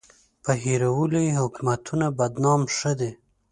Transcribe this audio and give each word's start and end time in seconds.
په 0.43 0.51
هېرولو 0.63 1.19
یې 1.27 1.37
حکومتونه 1.41 2.05
بدنام 2.19 2.61
ښه 2.75 2.91
دي. 2.99 3.11